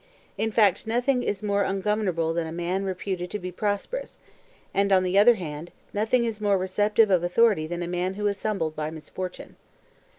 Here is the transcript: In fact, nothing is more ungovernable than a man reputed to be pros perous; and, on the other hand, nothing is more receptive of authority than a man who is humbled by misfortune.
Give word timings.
In 0.35 0.51
fact, 0.51 0.87
nothing 0.87 1.21
is 1.21 1.43
more 1.43 1.61
ungovernable 1.61 2.33
than 2.33 2.47
a 2.47 2.51
man 2.51 2.83
reputed 2.85 3.29
to 3.29 3.37
be 3.37 3.51
pros 3.51 3.85
perous; 3.85 4.17
and, 4.73 4.91
on 4.91 5.03
the 5.03 5.15
other 5.15 5.35
hand, 5.35 5.71
nothing 5.93 6.25
is 6.25 6.41
more 6.41 6.57
receptive 6.57 7.11
of 7.11 7.23
authority 7.23 7.67
than 7.67 7.83
a 7.83 7.87
man 7.87 8.15
who 8.15 8.25
is 8.25 8.41
humbled 8.41 8.75
by 8.75 8.89
misfortune. 8.89 9.57